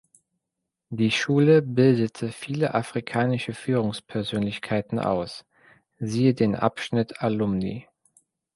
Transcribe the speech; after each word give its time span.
Die 0.89 1.11
Schule 1.11 1.61
bildete 1.61 2.29
viele 2.31 2.73
afrikanische 2.73 3.53
Führungspersönlichkeiten 3.53 4.97
aus 4.97 5.45
(siehe 5.99 6.33
den 6.33 6.55
Abschnitt 6.55 7.21
Alumni). 7.21 7.87